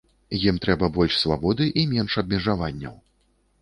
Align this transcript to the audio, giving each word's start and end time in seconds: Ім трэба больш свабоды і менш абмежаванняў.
Ім 0.37 0.57
трэба 0.63 0.89
больш 0.95 1.19
свабоды 1.25 1.71
і 1.83 1.87
менш 1.95 2.19
абмежаванняў. 2.25 2.95